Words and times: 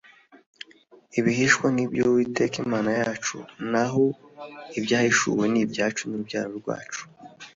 "Ibihishwe 1.19 1.65
ni 1.73 1.81
iby'Uwiteka 1.87 2.55
Imana 2.65 2.89
yacu, 3.01 3.37
naho 3.71 4.05
ibyahishuwe 4.77 5.43
ni 5.51 5.59
ibyacu 5.65 6.01
n'urubyaro 6.05 6.51
rwacu''-. 6.59 7.05